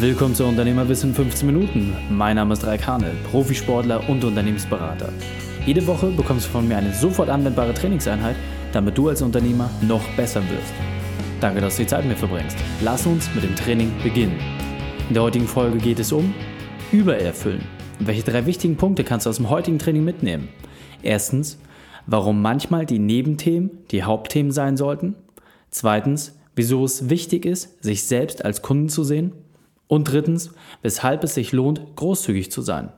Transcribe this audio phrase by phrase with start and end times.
[0.00, 1.92] Willkommen zu Unternehmerwissen 15 Minuten.
[2.08, 5.12] Mein Name ist Raik Hane, Profisportler und Unternehmensberater.
[5.66, 8.36] Jede Woche bekommst du von mir eine sofort anwendbare Trainingseinheit,
[8.72, 10.72] damit du als Unternehmer noch besser wirst.
[11.40, 12.56] Danke, dass du die Zeit mit mir verbringst.
[12.80, 14.38] Lass uns mit dem Training beginnen.
[15.08, 16.32] In der heutigen Folge geht es um
[16.92, 17.64] Übererfüllen.
[17.98, 20.48] Welche drei wichtigen Punkte kannst du aus dem heutigen Training mitnehmen?
[21.02, 21.58] Erstens,
[22.06, 25.16] warum manchmal die Nebenthemen die Hauptthemen sein sollten.
[25.72, 29.32] Zweitens, wieso es wichtig ist, sich selbst als Kunden zu sehen.
[29.88, 32.92] Und drittens, weshalb es sich lohnt, großzügig zu sein.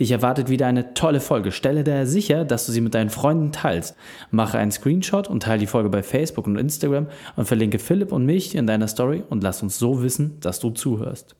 [0.00, 1.52] Dich erwartet wieder eine tolle Folge.
[1.52, 3.94] Stelle daher sicher, dass du sie mit deinen Freunden teilst.
[4.30, 7.06] Mache einen Screenshot und teile die Folge bei Facebook und Instagram
[7.36, 10.70] und verlinke Philipp und mich in deiner Story und lass uns so wissen, dass du
[10.70, 11.36] zuhörst.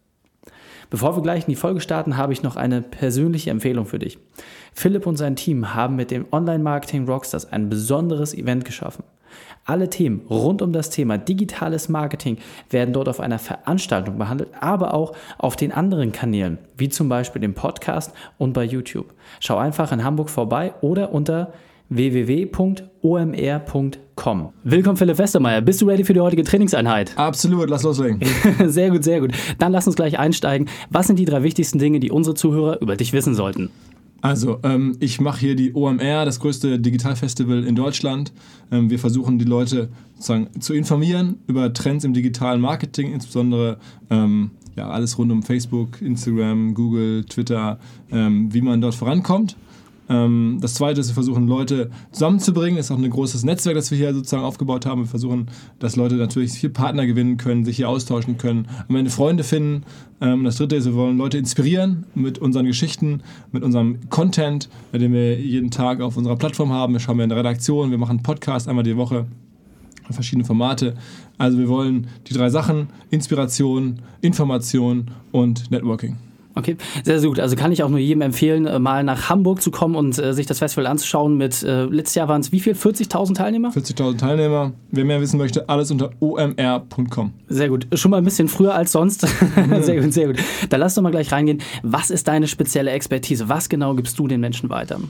[0.91, 4.19] Bevor wir gleich in die Folge starten, habe ich noch eine persönliche Empfehlung für dich.
[4.75, 9.05] Philipp und sein Team haben mit dem Online-Marketing Rockstars ein besonderes Event geschaffen.
[9.67, 12.37] Alle Themen rund um das Thema digitales Marketing
[12.69, 17.41] werden dort auf einer Veranstaltung behandelt, aber auch auf den anderen Kanälen, wie zum Beispiel
[17.41, 19.15] dem Podcast und bei YouTube.
[19.41, 21.55] Schau einfach in Hamburg vorbei oder unter
[21.89, 22.53] www.omr.com.
[24.65, 25.63] Willkommen Philipp Westermeier.
[25.63, 27.17] Bist du ready für die heutige Trainingseinheit?
[27.17, 28.21] Absolut, lass loslegen.
[28.67, 29.33] sehr gut, sehr gut.
[29.59, 30.69] Dann lass uns gleich einsteigen.
[30.91, 33.71] Was sind die drei wichtigsten Dinge, die unsere Zuhörer über dich wissen sollten?
[34.25, 38.33] Also, ähm, ich mache hier die OMR, das größte Digitalfestival in Deutschland.
[38.73, 43.77] Ähm, wir versuchen die Leute zu informieren über Trends im digitalen Marketing, insbesondere
[44.09, 47.79] ähm, ja, alles rund um Facebook, Instagram, Google, Twitter,
[48.11, 49.57] ähm, wie man dort vorankommt.
[50.09, 52.77] Ähm, das zweite ist, wir versuchen Leute zusammenzubringen.
[52.77, 55.03] Das ist auch ein großes Netzwerk, das wir hier sozusagen aufgebaut haben.
[55.03, 59.11] Wir versuchen, dass Leute natürlich viel Partner gewinnen können, sich hier austauschen können, am Ende
[59.11, 59.85] Freunde finden.
[60.21, 65.13] Ähm, das dritte ist, wir wollen Leute inspirieren mit unseren Geschichten, mit unserem Content, den
[65.13, 66.93] wir jeden Tag auf unserer Plattform haben.
[66.93, 69.27] Wir schauen wir in der Redaktion, wir machen einen Podcast einmal die Woche
[70.11, 70.95] verschiedene Formate.
[71.39, 76.19] Also wir wollen die drei Sachen, Inspiration, Information und Networking.
[76.57, 77.41] Okay, sehr, sehr gut.
[77.41, 80.33] Also kann ich auch nur jedem empfehlen, äh, mal nach Hamburg zu kommen und äh,
[80.33, 81.37] sich das Festival anzuschauen.
[81.37, 82.75] Mit äh, letztes Jahr waren es wie viel?
[82.75, 83.71] 40.000 Teilnehmer?
[83.71, 84.73] 40.000 Teilnehmer.
[84.91, 87.33] Wer mehr wissen möchte, alles unter omr.com.
[87.49, 87.89] Sehr gut.
[87.95, 89.27] Schon mal ein bisschen früher als sonst.
[89.57, 89.83] Mhm.
[89.83, 90.37] sehr gut, sehr gut.
[90.69, 91.61] Dann lass doch mal gleich reingehen.
[91.83, 93.49] Was ist deine spezielle Expertise?
[93.49, 95.01] Was genau gibst du den Menschen weiter?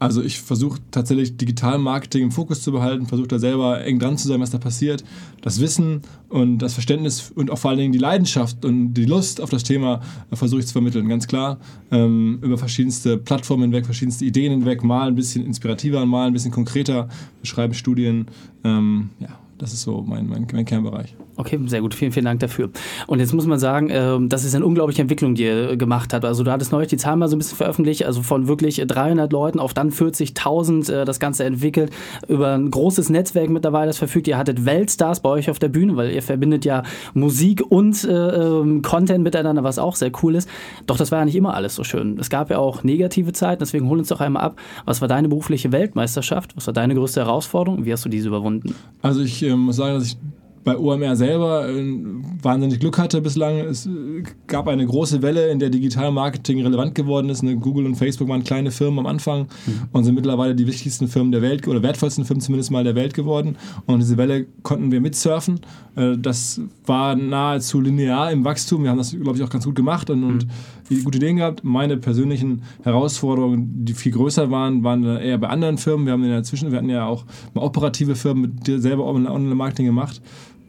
[0.00, 4.28] Also ich versuche tatsächlich Digital-Marketing im Fokus zu behalten, versuche da selber eng dran zu
[4.28, 5.04] sein, was da passiert.
[5.42, 6.00] Das Wissen
[6.30, 9.62] und das Verständnis und auch vor allen Dingen die Leidenschaft und die Lust auf das
[9.62, 10.00] Thema
[10.30, 11.58] äh, versuche ich zu vermitteln, ganz klar.
[11.90, 16.50] Ähm, über verschiedenste Plattformen hinweg, verschiedenste Ideen hinweg, mal ein bisschen inspirativer, mal ein bisschen
[16.50, 17.10] konkreter,
[17.42, 18.26] schreiben Studien.
[18.64, 21.14] Ähm, ja, das ist so mein, mein, mein Kernbereich.
[21.40, 21.94] Okay, sehr gut.
[21.94, 22.68] Vielen, vielen Dank dafür.
[23.06, 26.26] Und jetzt muss man sagen, ähm, das ist eine unglaubliche Entwicklung, die ihr gemacht habt.
[26.26, 29.32] Also du hattest neulich die Zahlen mal so ein bisschen veröffentlicht, also von wirklich 300
[29.32, 31.92] Leuten auf dann 40.000 äh, das Ganze entwickelt,
[32.28, 34.28] über ein großes Netzwerk mittlerweile, das verfügt.
[34.28, 36.82] Ihr hattet Weltstars bei euch auf der Bühne, weil ihr verbindet ja
[37.14, 40.46] Musik und äh, ähm, Content miteinander, was auch sehr cool ist.
[40.84, 42.18] Doch das war ja nicht immer alles so schön.
[42.20, 44.60] Es gab ja auch negative Zeiten, deswegen hol uns doch einmal ab.
[44.84, 46.54] Was war deine berufliche Weltmeisterschaft?
[46.54, 47.86] Was war deine größte Herausforderung?
[47.86, 48.74] Wie hast du diese überwunden?
[49.00, 50.18] Also ich äh, muss sagen, dass ich
[50.62, 51.96] bei OMR selber äh,
[52.42, 53.58] wahnsinnig Glück hatte bislang.
[53.60, 57.42] Es äh, gab eine große Welle, in der Digital-Marketing relevant geworden ist.
[57.42, 59.88] Ne, Google und Facebook waren kleine Firmen am Anfang mhm.
[59.92, 63.14] und sind mittlerweile die wichtigsten Firmen der Welt oder wertvollsten Firmen zumindest mal der Welt
[63.14, 63.56] geworden.
[63.86, 65.60] Und diese Welle konnten wir mitsurfen.
[65.96, 68.82] Äh, das war nahezu linear im Wachstum.
[68.82, 70.26] Wir haben das, glaube ich, auch ganz gut gemacht und, mhm.
[70.26, 71.64] und gute Ideen gehabt.
[71.64, 76.04] Meine persönlichen Herausforderungen, die viel größer waren, waren eher bei anderen Firmen.
[76.04, 79.86] Wir haben in der Zwischen, wir hatten ja auch mal operative Firmen mit selber Online-Marketing
[79.86, 80.20] gemacht.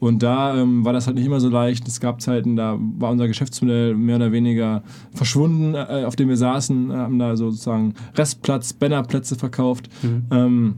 [0.01, 1.87] Und da ähm, war das halt nicht immer so leicht.
[1.87, 4.81] Es gab Zeiten, da war unser Geschäftsmodell mehr oder weniger
[5.13, 9.89] verschwunden, äh, auf dem wir saßen, haben da sozusagen Restplatz, Bannerplätze verkauft.
[10.01, 10.23] Mhm.
[10.31, 10.75] Ähm,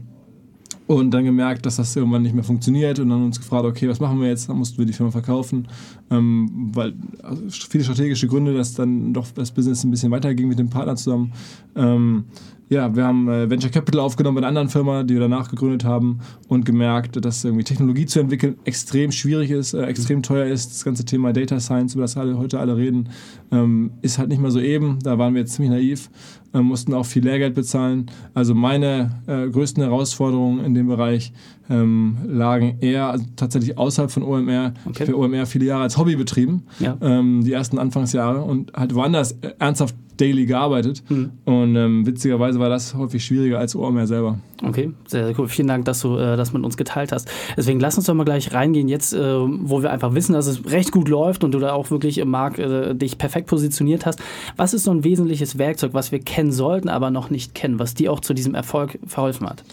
[0.86, 3.98] und dann gemerkt, dass das irgendwann nicht mehr funktioniert und dann uns gefragt, okay, was
[3.98, 4.50] machen wir jetzt?
[4.50, 5.68] Dann mussten wir die Firma verkaufen,
[6.10, 6.92] ähm, weil
[7.22, 10.96] also viele strategische Gründe, dass dann doch das Business ein bisschen weiterging mit dem Partner
[10.96, 11.32] zusammen.
[11.74, 12.24] Ähm,
[12.74, 15.84] ja, wir haben äh, Venture Capital aufgenommen bei einer anderen Firma, die wir danach gegründet
[15.84, 16.18] haben
[16.48, 20.72] und gemerkt, dass irgendwie Technologie zu entwickeln extrem schwierig ist, äh, extrem teuer ist.
[20.72, 23.10] Das ganze Thema Data Science, über das alle heute alle reden,
[23.52, 24.98] ähm, ist halt nicht mehr so eben.
[25.02, 26.10] Da waren wir jetzt ziemlich naiv,
[26.52, 28.10] äh, mussten auch viel Lehrgeld bezahlen.
[28.34, 31.32] Also meine äh, größten Herausforderungen in dem Bereich
[31.70, 34.74] ähm, lagen eher also tatsächlich außerhalb von OMR.
[34.84, 35.04] Okay.
[35.04, 36.96] Ich habe OMR viele Jahre als Hobby betrieben, ja.
[37.00, 41.02] ähm, die ersten Anfangsjahre und halt woanders ernsthaft daily gearbeitet.
[41.08, 41.30] Mhm.
[41.44, 44.38] Und ähm, witzigerweise war das häufig schwieriger als OMR selber.
[44.62, 45.48] Okay, sehr, sehr cool.
[45.48, 47.30] Vielen Dank, dass du äh, das mit uns geteilt hast.
[47.56, 50.64] Deswegen lass uns doch mal gleich reingehen, jetzt, äh, wo wir einfach wissen, dass es
[50.70, 54.20] recht gut läuft und du da auch wirklich im Markt äh, dich perfekt positioniert hast.
[54.56, 57.94] Was ist so ein wesentliches Werkzeug, was wir kennen sollten, aber noch nicht kennen, was
[57.94, 59.64] dir auch zu diesem Erfolg verholfen hat?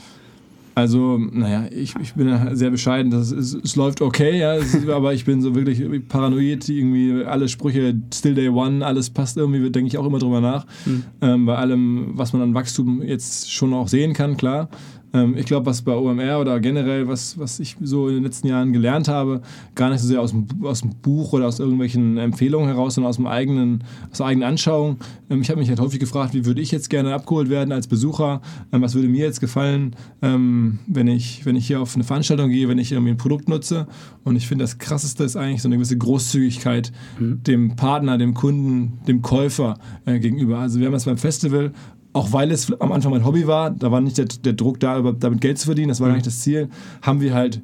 [0.74, 3.12] Also, naja, ich, ich bin ja sehr bescheiden.
[3.12, 7.50] Das ist, es läuft okay, ja, ist, aber ich bin so wirklich paranoid, irgendwie alle
[7.50, 10.66] Sprüche, Still Day One, alles passt irgendwie, denke ich auch immer drüber nach.
[10.86, 11.04] Mhm.
[11.22, 14.70] Ähm, bei allem, was man an Wachstum jetzt schon auch sehen kann, klar.
[15.14, 18.48] Ähm, ich glaube, was bei OMR oder generell, was, was ich so in den letzten
[18.48, 19.42] Jahren gelernt habe,
[19.76, 23.10] gar nicht so sehr aus dem, aus dem Buch oder aus irgendwelchen Empfehlungen heraus, sondern
[23.10, 24.98] aus, dem eigenen, aus der eigenen Anschauung.
[25.30, 27.88] Ähm, ich habe mich halt häufig gefragt, wie würde ich jetzt gerne abgeholt werden als
[27.88, 28.42] Besucher?
[28.72, 32.68] Ähm, was würde mir jetzt gefallen, wenn, ich, wenn ich hier auf eine Veranstaltung gehe,
[32.68, 33.88] wenn ich irgendwie ein Produkt nutze?
[34.24, 37.44] Und ich finde, das Krasseste ist eigentlich so eine gewisse Großzügigkeit mhm.
[37.44, 40.60] dem Partner, dem Kunden, dem Käufer äh, gegenüber.
[40.60, 41.72] Also wir haben das beim Festival
[42.14, 45.02] auch weil es am Anfang mein Hobby war, da war nicht der, der Druck da,
[45.14, 46.70] damit Geld zu verdienen, das war gar nicht das Ziel,
[47.02, 47.62] haben wir halt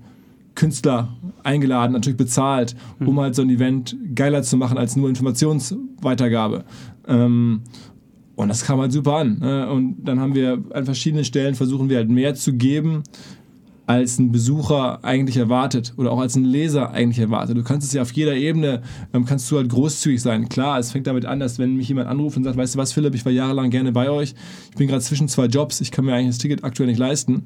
[0.55, 1.09] Künstler
[1.43, 3.19] eingeladen, natürlich bezahlt, um mhm.
[3.19, 6.65] halt so ein Event geiler zu machen als nur Informationsweitergabe.
[7.07, 7.61] Ähm,
[8.35, 9.39] und das kam halt super an.
[9.39, 9.69] Ne?
[9.69, 13.03] Und dann haben wir an verschiedenen Stellen versuchen wir halt mehr zu geben,
[13.87, 17.57] als ein Besucher eigentlich erwartet oder auch als ein Leser eigentlich erwartet.
[17.57, 18.81] Du kannst es ja auf jeder Ebene,
[19.13, 20.49] ähm, kannst du halt großzügig sein.
[20.49, 22.91] Klar, es fängt damit an, dass wenn mich jemand anruft und sagt, weißt du was,
[22.91, 24.35] Philipp, ich war jahrelang gerne bei euch,
[24.69, 27.43] ich bin gerade zwischen zwei Jobs, ich kann mir eigentlich das Ticket aktuell nicht leisten,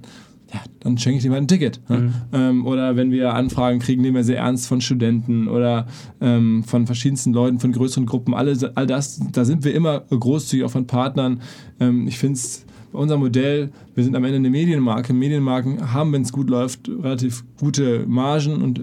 [0.52, 1.80] ja, dann schenke ich dir mal ein Ticket.
[1.90, 1.98] Ne?
[1.98, 2.14] Mhm.
[2.34, 5.86] Ähm, oder wenn wir Anfragen kriegen, nehmen wir sehr ernst von Studenten oder
[6.20, 10.66] ähm, von verschiedensten Leuten, von größeren Gruppen, alle, all das, da sind wir immer großzügig,
[10.66, 11.42] auch von Partnern.
[11.80, 15.14] Ähm, ich finde es bei unserem Modell, wir sind am Ende eine Medienmarke.
[15.14, 18.82] Medienmarken haben, wenn es gut läuft, relativ gute Margen und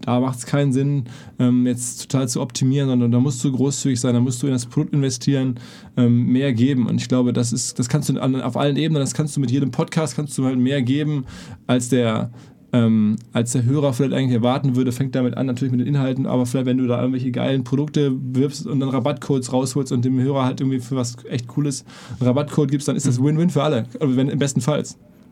[0.00, 1.04] da macht es keinen Sinn,
[1.38, 4.52] ähm, jetzt total zu optimieren, sondern da musst du großzügig sein, da musst du in
[4.52, 5.60] das Produkt investieren,
[5.96, 6.86] ähm, mehr geben.
[6.86, 9.50] Und ich glaube, das ist, das kannst du auf allen Ebenen, das kannst du mit
[9.50, 11.24] jedem Podcast, kannst du halt mehr geben,
[11.66, 12.30] als der
[12.72, 16.26] ähm, als der Hörer vielleicht eigentlich erwarten würde, fängt damit an, natürlich mit den Inhalten,
[16.26, 20.18] aber vielleicht, wenn du da irgendwelche geilen Produkte wirbst und dann Rabattcodes rausholst und dem
[20.18, 21.84] Hörer halt irgendwie für was echt Cooles
[22.18, 23.26] einen Rabattcode gibst, dann ist das mhm.
[23.26, 23.84] Win-Win für alle.
[24.00, 24.82] Also wenn, im besten Fall.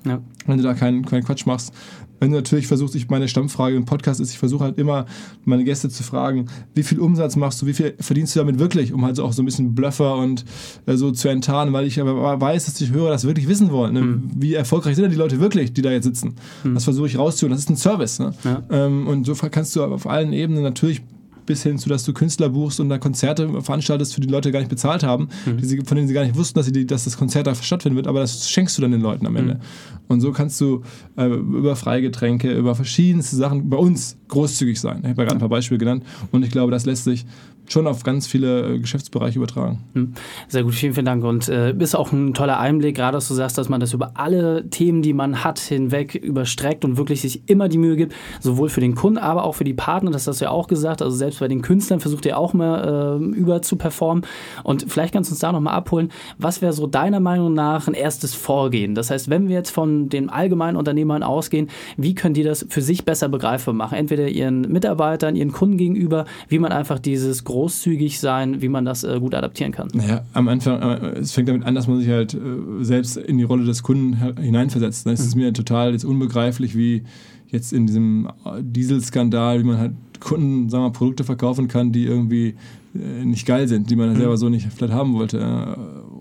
[0.06, 0.20] Ja.
[0.46, 1.72] Wenn du da keinen, keinen Quatsch machst.
[2.20, 5.06] Wenn du natürlich versuchst, ich meine Stammfrage im Podcast ist, ich versuche halt immer
[5.44, 8.92] meine Gäste zu fragen, wie viel Umsatz machst du, wie viel verdienst du damit wirklich,
[8.92, 10.44] um halt so auch so ein bisschen Bluffer und
[10.84, 13.94] äh, so zu enttarnen, weil ich aber weiß, dass die Hörer das wirklich wissen wollen.
[13.94, 14.02] Ne?
[14.02, 14.30] Mhm.
[14.36, 16.34] Wie erfolgreich sind denn die Leute wirklich, die da jetzt sitzen?
[16.62, 16.74] Mhm.
[16.74, 17.52] Das versuche ich rauszuholen.
[17.52, 18.18] Das ist ein Service.
[18.18, 18.34] Ne?
[18.44, 18.62] Ja.
[18.70, 21.02] Ähm, und so kannst du auf allen Ebenen natürlich
[21.50, 24.60] bis hin zu, dass du Künstler buchst und da Konzerte veranstaltest, für die Leute gar
[24.60, 25.58] nicht bezahlt haben, mhm.
[25.60, 27.96] sie, von denen sie gar nicht wussten, dass, sie die, dass das Konzert da stattfinden
[27.96, 29.54] wird, aber das schenkst du dann den Leuten am Ende.
[29.54, 29.60] Mhm.
[30.06, 30.82] Und so kannst du
[31.16, 34.98] äh, über Freigetränke, über verschiedenste Sachen bei uns großzügig sein.
[35.02, 37.26] Ich habe ja gerade ein paar Beispiele genannt und ich glaube, das lässt sich
[37.72, 39.84] schon auf ganz viele äh, Geschäftsbereiche übertragen.
[39.94, 40.14] Hm.
[40.48, 41.24] Sehr gut, vielen, vielen Dank.
[41.24, 44.12] Und äh, ist auch ein toller Einblick, gerade dass du sagst, dass man das über
[44.14, 48.68] alle Themen, die man hat, hinweg überstreckt und wirklich sich immer die Mühe gibt, sowohl
[48.68, 50.10] für den Kunden, aber auch für die Partner.
[50.10, 51.02] Das hast du ja auch gesagt.
[51.02, 54.24] Also selbst bei den Künstlern versucht ihr auch mal äh, über zu performen.
[54.64, 56.10] Und vielleicht kannst du uns da nochmal abholen.
[56.38, 58.94] Was wäre so deiner Meinung nach ein erstes Vorgehen?
[58.94, 62.82] Das heißt, wenn wir jetzt von den allgemeinen Unternehmern ausgehen, wie können die das für
[62.82, 63.96] sich besser begreifbar machen?
[63.96, 68.86] Entweder ihren Mitarbeitern, ihren Kunden gegenüber, wie man einfach dieses große großzügig sein, wie man
[68.86, 69.88] das äh, gut adaptieren kann.
[69.92, 72.38] Naja, am Anfang, äh, es fängt damit an, dass man sich halt äh,
[72.80, 75.06] selbst in die Rolle des Kunden hineinversetzt.
[75.06, 75.42] Es ist mhm.
[75.42, 77.02] mir total jetzt unbegreiflich, wie
[77.48, 82.04] jetzt in diesem äh, Dieselskandal, wie man halt Kunden, sagen wir, Produkte verkaufen kann, die
[82.06, 82.54] irgendwie
[82.94, 84.16] äh, nicht geil sind, die man mhm.
[84.16, 85.76] selber so nicht vielleicht haben wollte.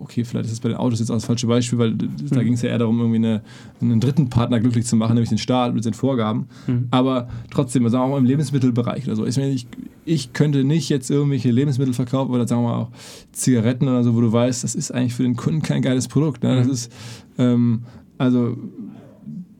[0.10, 2.10] Okay, vielleicht ist es bei den Autos jetzt auch das falsche Beispiel, weil mhm.
[2.32, 3.44] da ging es ja eher darum, irgendwie eine,
[3.80, 6.48] einen dritten Partner glücklich zu machen, nämlich den Staat mit den Vorgaben.
[6.66, 6.88] Mhm.
[6.90, 9.28] Aber trotzdem, sagen wir auch im Lebensmittelbereich oder so.
[9.28, 9.68] Ich, meine, ich,
[10.06, 12.90] ich könnte nicht jetzt irgendwelche Lebensmittel verkaufen oder sagen wir auch
[13.34, 16.42] Zigaretten oder so, wo du weißt, das ist eigentlich für den Kunden kein geiles Produkt.
[16.42, 16.56] Ne?
[16.56, 16.74] Das mhm.
[16.74, 16.92] ist,
[17.38, 17.82] ähm,
[18.18, 18.58] also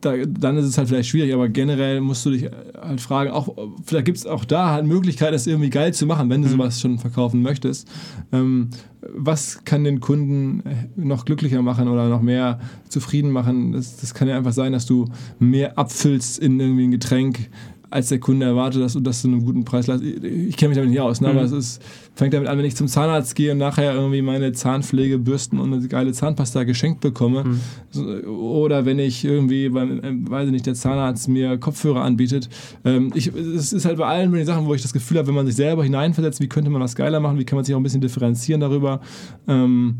[0.00, 2.48] da, dann ist es halt vielleicht schwierig, aber generell musst du dich
[2.80, 6.30] halt fragen, auch, vielleicht gibt es auch da halt Möglichkeiten, das irgendwie geil zu machen,
[6.30, 6.52] wenn du mhm.
[6.52, 7.88] sowas schon verkaufen möchtest.
[8.32, 8.70] Ähm,
[9.02, 10.62] was kann den Kunden
[10.96, 13.72] noch glücklicher machen oder noch mehr zufrieden machen?
[13.72, 15.06] Das, das kann ja einfach sein, dass du
[15.38, 17.50] mehr abfüllst in irgendwie ein Getränk,
[17.90, 20.24] als der Kunde erwartet, dass du das zu einem guten Preis leistest.
[20.24, 21.28] Ich kenne mich damit nicht aus, ne?
[21.28, 21.36] Mhm.
[21.36, 21.82] aber es ist,
[22.14, 25.72] fängt damit an, wenn ich zum Zahnarzt gehe und nachher irgendwie meine Zahnpflege, Bürsten und
[25.72, 27.44] eine geile Zahnpasta geschenkt bekomme.
[27.44, 28.28] Mhm.
[28.28, 32.48] Oder wenn ich irgendwie, beim, äh, weiß ich nicht, der Zahnarzt mir Kopfhörer anbietet.
[32.84, 35.34] Ähm, ich, es ist halt bei allen den Sachen, wo ich das Gefühl habe, wenn
[35.34, 37.80] man sich selber hineinversetzt, wie könnte man was geiler machen, wie kann man sich auch
[37.80, 39.00] ein bisschen differenzieren darüber.
[39.48, 39.96] Ähm,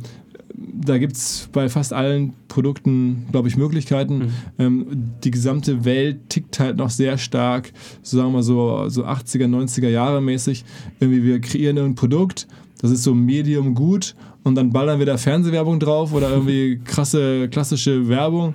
[0.60, 4.18] da gibt es bei fast allen Produkten, glaube ich, Möglichkeiten.
[4.18, 4.30] Mhm.
[4.58, 4.86] Ähm,
[5.24, 9.88] die gesamte Welt tickt halt noch sehr stark, so sagen wir so, so 80er, 90er
[9.88, 10.64] Jahre mäßig.
[11.00, 12.46] Irgendwie wir kreieren ein Produkt,
[12.80, 17.48] das ist so medium gut und dann ballern wir da Fernsehwerbung drauf oder irgendwie krasse
[17.48, 18.54] klassische Werbung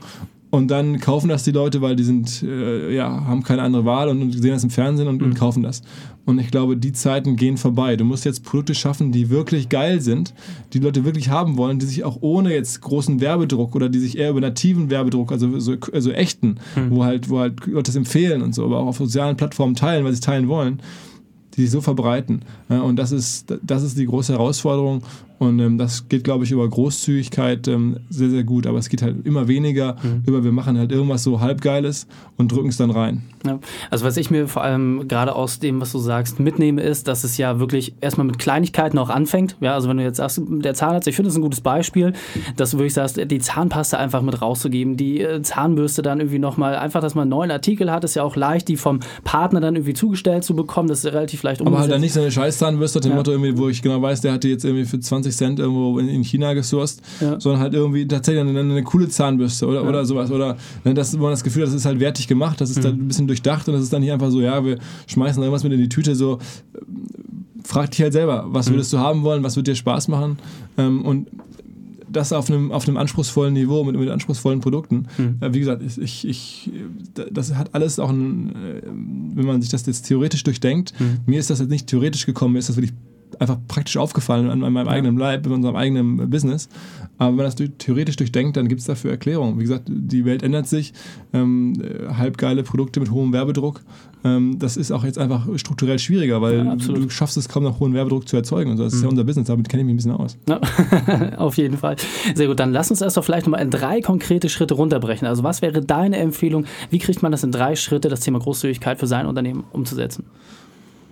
[0.56, 4.10] und dann kaufen das die Leute, weil die sind, äh, ja, haben keine andere Wahl
[4.10, 5.28] und, und sehen das im Fernsehen und, mhm.
[5.28, 5.82] und, kaufen das.
[6.26, 7.96] Und ich glaube, die Zeiten gehen vorbei.
[7.96, 10.34] Du musst jetzt Produkte schaffen, die wirklich geil sind,
[10.74, 14.18] die Leute wirklich haben wollen, die sich auch ohne jetzt großen Werbedruck oder die sich
[14.18, 16.92] eher über nativen Werbedruck, also so also echten, hm.
[16.92, 20.04] wo halt, wo halt Leute das empfehlen und so, aber auch auf sozialen Plattformen teilen,
[20.04, 20.82] weil sie es teilen wollen,
[21.56, 22.42] die sich so verbreiten.
[22.70, 25.04] Und das ist, das ist die große Herausforderung.
[25.38, 28.68] Und ähm, das geht, glaube ich, über Großzügigkeit ähm, sehr, sehr gut.
[28.68, 30.24] Aber es geht halt immer weniger mhm.
[30.26, 33.24] über, wir machen halt irgendwas so halbgeiles und drücken es dann rein.
[33.46, 33.60] Ja.
[33.90, 37.24] Also was ich mir vor allem gerade aus dem, was du sagst, mitnehme, ist, dass
[37.24, 39.58] es ja wirklich erstmal mit Kleinigkeiten auch anfängt.
[39.60, 42.14] Ja, also wenn du jetzt sagst, der Zahnarzt, ich finde das ein gutes Beispiel,
[42.56, 46.76] dass du wirklich sagst, die Zahnpasta einfach mit rauszugeben, die äh, Zahnbürste dann irgendwie nochmal,
[46.76, 49.76] einfach, dass man einen neuen Artikel hat, ist ja auch leicht, die vom Partner dann
[49.76, 50.88] irgendwie zugestellt zu bekommen.
[50.88, 51.76] Das ist relativ leicht umgesetzt.
[51.76, 53.18] Aber halt dann nicht so eine Scheiß-Zahnbürste, dem ja.
[53.18, 56.00] Motto irgendwie, wo ich genau weiß, der hatte jetzt irgendwie für 20 20 Cent irgendwo
[56.00, 57.40] in, in China gesourced, ja.
[57.40, 59.90] sondern halt irgendwie tatsächlich eine, eine coole Zahnbürste oder, ja.
[59.90, 60.32] oder sowas.
[60.32, 62.84] Oder ne, das, man das Gefühl hat, das ist halt wertig gemacht, das ist mhm.
[62.84, 64.78] dann ein bisschen durchdacht und das ist dann hier einfach so, ja, wir
[65.08, 66.40] schmeißen irgendwas mit in die Tüte, so
[67.64, 68.74] frag dich halt selber, was mhm.
[68.74, 70.38] würdest du haben wollen, was wird dir Spaß machen
[70.78, 71.28] ähm, und
[72.08, 75.08] das auf einem, auf einem anspruchsvollen Niveau mit, mit anspruchsvollen Produkten.
[75.18, 75.38] Mhm.
[75.42, 76.72] Äh, wie gesagt, ich, ich,
[77.14, 81.18] das hat alles auch, ein, äh, wenn man sich das jetzt theoretisch durchdenkt, mhm.
[81.26, 82.94] mir ist das jetzt nicht theoretisch gekommen, mir ist das wirklich
[83.40, 86.70] einfach praktisch aufgefallen an, meinem eigenen Leib, in unserem eigenen Business.
[87.18, 89.58] Aber wenn man das theoretisch durchdenkt, dann gibt es dafür Erklärungen.
[89.58, 90.94] Wie gesagt, die Welt ändert sich.
[91.34, 91.74] Ähm,
[92.18, 93.82] halbgeile Produkte mit hohem Werbedruck.
[94.26, 97.80] Ähm, das ist auch jetzt einfach strukturell schwieriger, weil ja, du schaffst es kaum noch
[97.80, 98.72] hohen Werbedruck zu erzeugen.
[98.72, 98.84] Und so.
[98.84, 98.98] Das mhm.
[98.98, 99.14] ist ja mhm.
[99.14, 100.38] unser Business, damit kenne ich mich ein bisschen aus.
[100.50, 100.60] Ja,
[101.38, 101.96] auf jeden Fall.
[102.34, 105.28] Sehr gut, dann lass uns erst doch vielleicht nochmal in drei konkrete Schritte runterbrechen.
[105.28, 106.66] Also was wäre deine Empfehlung?
[106.90, 110.26] Wie kriegt man das in drei Schritte, das Thema Großzügigkeit für sein Unternehmen umzusetzen?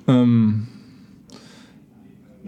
[0.08, 0.68] Ähm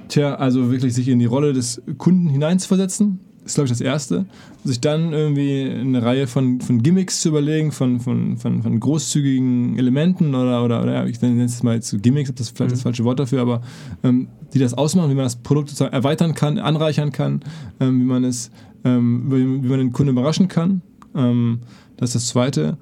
[0.07, 4.25] Tja, also wirklich sich in die Rolle des Kunden hineinzuversetzen, ist, glaube ich, das Erste.
[4.63, 9.77] Sich dann irgendwie eine Reihe von, von Gimmicks zu überlegen, von, von, von, von großzügigen
[9.77, 12.75] Elementen oder, oder, oder ich nenne es mal jetzt Gimmicks, das ist vielleicht mhm.
[12.75, 13.61] das falsche Wort dafür, aber
[14.03, 17.41] ähm, die das ausmachen, wie man das Produkt sozusagen erweitern kann, anreichern kann,
[17.79, 18.49] ähm, wie man es,
[18.83, 20.81] ähm, wie, wie man den Kunden überraschen kann.
[21.15, 21.59] Ähm,
[21.97, 22.77] das ist das Zweite.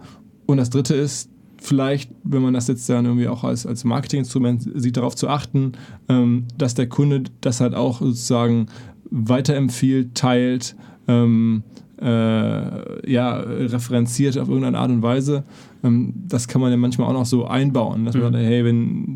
[0.45, 1.29] Und das Dritte ist,
[1.63, 5.71] vielleicht, wenn man das jetzt dann irgendwie auch als, als Marketinginstrument sieht, darauf zu achten,
[6.09, 8.67] ähm, dass der Kunde das halt auch sozusagen
[9.09, 10.75] weiterempfiehlt, teilt,
[11.07, 11.63] ähm,
[12.01, 15.45] äh, ja, referenziert auf irgendeine Art und Weise.
[15.85, 18.33] Ähm, das kann man ja manchmal auch noch so einbauen, dass man mhm.
[18.33, 19.15] sagt, hey, wenn,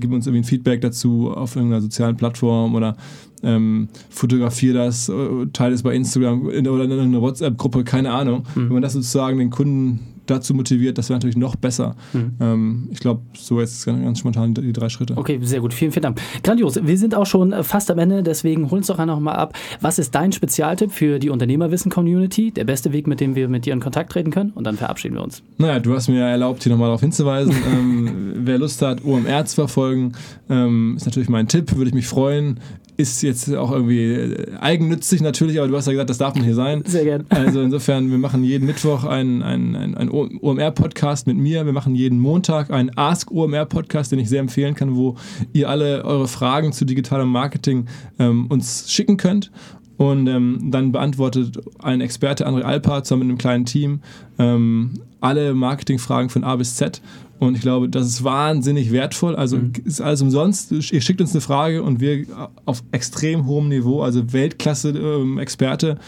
[0.00, 2.96] gib uns irgendwie ein Feedback dazu auf irgendeiner sozialen Plattform oder
[3.44, 8.42] ähm, fotografiere das, äh, teile es bei Instagram oder in einer WhatsApp-Gruppe, keine Ahnung.
[8.56, 8.60] Mhm.
[8.62, 11.96] Wenn man das sozusagen den Kunden dazu motiviert, das wäre natürlich noch besser.
[12.12, 12.32] Mhm.
[12.40, 15.16] Ähm, ich glaube, so jetzt ganz, ganz spontan die drei Schritte.
[15.16, 15.74] Okay, sehr gut.
[15.74, 16.20] Vielen, vielen Dank.
[16.42, 16.78] Grandios.
[16.82, 19.54] Wir sind auch schon äh, fast am Ende, deswegen hol uns doch einfach mal ab.
[19.80, 22.52] Was ist dein Spezialtipp für die Unternehmerwissen-Community?
[22.52, 24.50] Der beste Weg, mit dem wir mit dir in Kontakt treten können?
[24.50, 25.42] Und dann verabschieden wir uns.
[25.58, 27.54] Naja, du hast mir erlaubt, hier nochmal darauf hinzuweisen.
[27.72, 30.12] ähm, wer Lust hat, OMR zu verfolgen,
[30.48, 31.74] ähm, ist natürlich mein Tipp.
[31.76, 32.60] Würde ich mich freuen
[32.96, 36.44] ist jetzt auch irgendwie äh, eigennützig natürlich, aber du hast ja gesagt, das darf man
[36.44, 36.82] hier sein.
[36.86, 37.24] Sehr gerne.
[37.30, 41.64] Also insofern, wir machen jeden Mittwoch einen, einen, einen OMR-Podcast mit mir.
[41.64, 45.16] Wir machen jeden Montag einen Ask OMR-Podcast, den ich sehr empfehlen kann, wo
[45.52, 47.86] ihr alle eure Fragen zu digitalem Marketing
[48.18, 49.50] ähm, uns schicken könnt.
[49.96, 54.00] Und ähm, dann beantwortet ein Experte, André Alpa, zusammen mit einem kleinen Team,
[54.38, 57.00] ähm, alle Marketingfragen von A bis Z.
[57.42, 59.34] Und ich glaube, das ist wahnsinnig wertvoll.
[59.34, 59.72] Also mhm.
[59.84, 60.70] ist alles umsonst.
[60.70, 62.24] Ihr schickt uns eine Frage und wir
[62.66, 65.98] auf extrem hohem Niveau, also Weltklasse-Experte,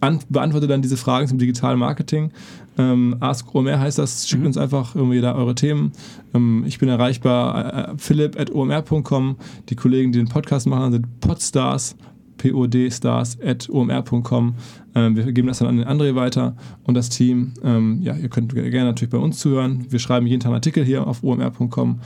[0.00, 2.30] ähm, beantwortet dann diese Fragen zum digitalen Marketing.
[2.78, 4.28] Ähm, Ask OMR heißt das.
[4.28, 4.46] Schickt mhm.
[4.46, 5.90] uns einfach irgendwie da eure Themen.
[6.32, 9.34] Ähm, ich bin erreichbar, äh, philipp at omr.com.
[9.70, 11.96] Die Kollegen, die den Podcast machen, sind Podstars
[12.38, 14.54] podstars.omr.com.
[14.94, 17.54] Ähm, wir geben das dann an den André weiter und das Team.
[17.62, 19.86] Ähm, ja, ihr könnt gerne natürlich bei uns zuhören.
[19.88, 22.00] Wir schreiben jeden Tag einen Artikel hier auf omr.com.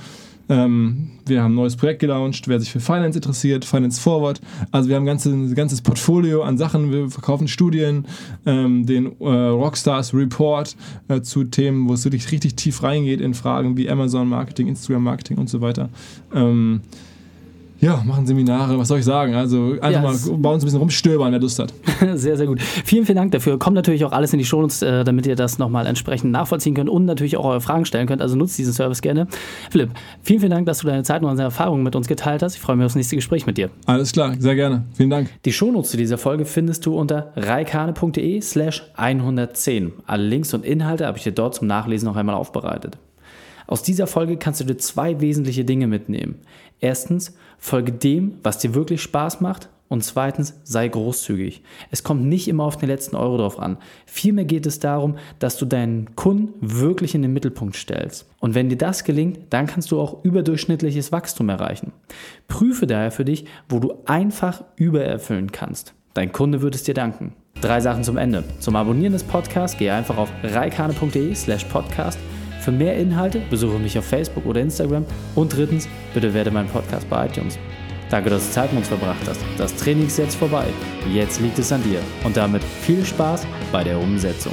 [0.49, 4.41] Ähm, wir haben ein neues Projekt gelauncht, wer sich für Finance interessiert, Finance Forward.
[4.71, 6.91] Also wir haben ein ganzes, ganzes Portfolio an Sachen.
[6.91, 8.07] Wir verkaufen Studien,
[8.47, 10.75] ähm, den äh, Rockstars Report
[11.09, 15.05] äh, zu Themen, wo es wirklich richtig tief reingeht in Fragen wie Amazon Marketing, Instagram
[15.05, 15.91] Marketing und so weiter.
[16.35, 16.81] Ähm,
[17.81, 19.35] ja, machen Seminare, was soll ich sagen?
[19.35, 21.73] Also einfach ja, mal bei uns ein bisschen rumstöbern, wer Lust hat.
[22.15, 22.61] sehr, sehr gut.
[22.61, 23.59] Vielen, vielen Dank dafür.
[23.59, 26.91] Kommt natürlich auch alles in die Shownotes, äh, damit ihr das nochmal entsprechend nachvollziehen könnt
[26.91, 28.21] und natürlich auch eure Fragen stellen könnt.
[28.21, 29.29] Also nutzt diesen Service gerne.
[29.71, 29.91] Philipp,
[30.23, 32.57] vielen, vielen Dank, dass du deine Zeit und deine Erfahrungen mit uns geteilt hast.
[32.57, 33.71] Ich freue mich auf das nächste Gespräch mit dir.
[33.87, 34.85] Alles klar, sehr gerne.
[34.95, 35.31] Vielen Dank.
[35.45, 39.93] Die Shownotes zu dieser Folge findest du unter reikane.de slash 110.
[40.07, 42.99] Alle Links und Inhalte habe ich dir dort zum Nachlesen noch einmal aufbereitet.
[43.69, 46.41] Aus dieser Folge kannst du dir zwei wesentliche Dinge mitnehmen.
[46.81, 51.63] Erstens, folge dem, was dir wirklich Spaß macht Und zweitens, sei großzügig.
[51.91, 53.79] Es kommt nicht immer auf den letzten Euro drauf an.
[54.05, 58.27] Vielmehr geht es darum, dass du deinen Kunden wirklich in den Mittelpunkt stellst.
[58.39, 61.93] Und wenn dir das gelingt, dann kannst du auch überdurchschnittliches Wachstum erreichen.
[62.49, 65.95] Prüfe daher für dich, wo du einfach übererfüllen kannst.
[66.13, 67.33] Dein Kunde wird es dir danken.
[67.63, 68.45] Drei Sachen zum Ende.
[68.61, 72.19] Zum Abonnieren des Podcasts gehe einfach auf reikane.de slash podcast.
[72.69, 75.07] Für mehr Inhalte besuche mich auf Facebook oder Instagram.
[75.35, 77.59] Und drittens, bitte werde mein Podcast bei iTunes.
[78.11, 79.41] Danke, dass du Zeit mit uns verbracht hast.
[79.57, 80.67] Das Training ist jetzt vorbei.
[81.11, 82.01] Jetzt liegt es an dir.
[82.25, 84.53] Und damit viel Spaß bei der Umsetzung.